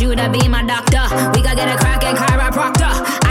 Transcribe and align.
you 0.00 0.14
to 0.14 0.28
be 0.30 0.48
my 0.48 0.62
doctor. 0.62 1.02
We 1.34 1.42
gotta 1.42 1.56
get 1.56 1.74
a 1.74 1.78
crack 1.78 2.04
at 2.04 2.16
chiropractor. 2.16 3.27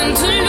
listen 0.00 0.14
to 0.14 0.39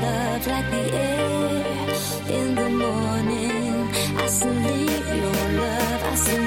love 0.00 0.46
like 0.46 0.70
the 0.70 0.84
air 0.94 1.92
in 2.38 2.54
the 2.54 2.68
morning. 2.70 3.90
I 4.16 4.26
sleep 4.26 5.06
your 5.20 5.48
love. 5.60 6.02
I 6.04 6.14
salute 6.14 6.41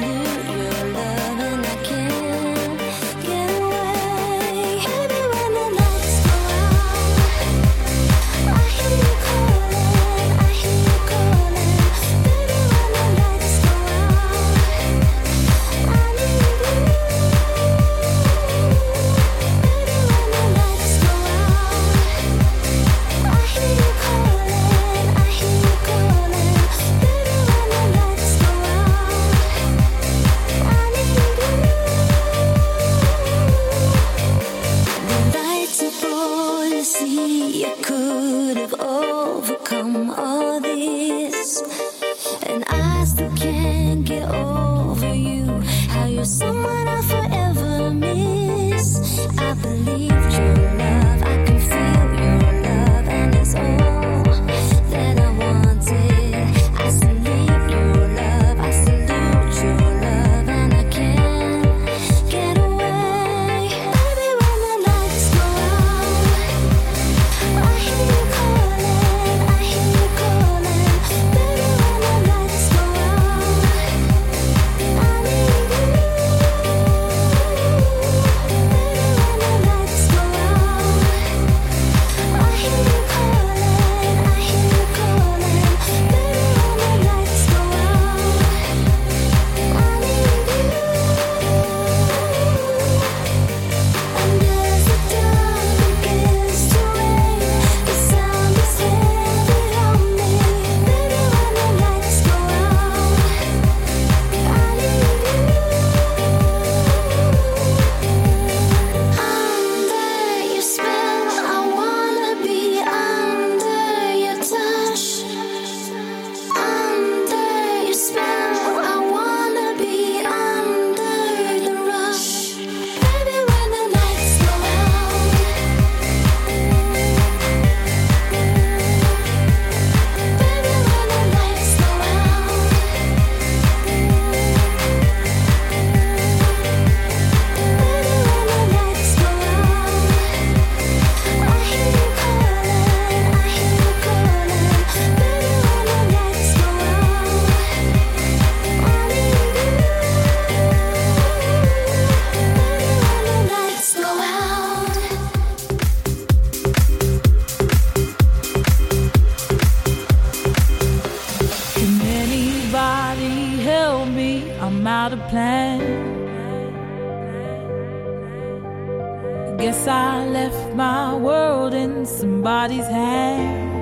my 170.76 171.16
world 171.16 171.74
in 171.74 172.06
somebody's 172.06 172.88
hands. 172.88 173.75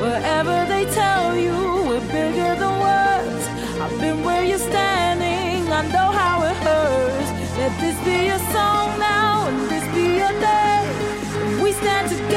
Wherever 0.00 0.64
they 0.68 0.84
tell 0.94 1.36
you 1.36 1.52
we're 1.88 2.06
bigger 2.12 2.54
than 2.54 2.74
words, 2.78 3.44
I've 3.82 4.00
been 4.00 4.22
where 4.22 4.44
you're 4.44 4.56
standing, 4.56 5.72
I 5.72 5.82
know 5.88 6.12
how 6.12 6.44
it 6.44 6.56
hurts. 6.58 7.30
Let 7.58 7.72
this 7.80 7.98
be 8.04 8.28
a 8.28 8.38
song 8.54 8.96
now, 9.00 9.48
and 9.48 9.68
this 9.68 9.84
be 9.92 10.20
a 10.20 10.32
day. 10.40 11.62
We 11.62 11.72
stand 11.72 12.10
together. 12.10 12.27